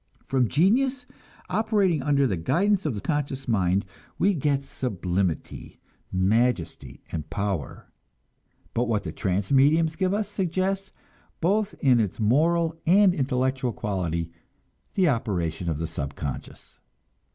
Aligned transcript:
From 0.25 0.47
genius, 0.47 1.05
operating 1.47 2.01
under 2.01 2.25
the 2.25 2.35
guidance 2.35 2.87
of 2.87 2.95
the 2.95 3.01
conscious 3.01 3.47
mind, 3.47 3.85
we 4.17 4.33
get 4.33 4.63
sublimity, 4.63 5.79
majesty 6.11 7.03
and 7.11 7.29
power; 7.29 7.85
but 8.73 8.87
what 8.87 9.03
the 9.03 9.11
trance 9.11 9.51
mediums 9.51 9.95
give 9.95 10.11
us 10.11 10.27
suggests, 10.27 10.91
both 11.39 11.75
in 11.81 11.99
its 11.99 12.19
moral 12.19 12.75
and 12.87 13.13
intellectual 13.13 13.73
quality, 13.73 14.31
the 14.95 15.07
operation 15.07 15.69
of 15.69 15.77
the 15.77 15.85
subconscious. 15.85 16.79